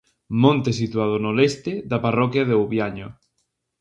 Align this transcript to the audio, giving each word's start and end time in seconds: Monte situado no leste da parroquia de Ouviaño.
Monte 0.43 0.71
situado 0.81 1.15
no 1.23 1.31
leste 1.39 1.71
da 1.91 1.97
parroquia 2.05 2.43
de 2.45 2.55
Ouviaño. 2.61 3.07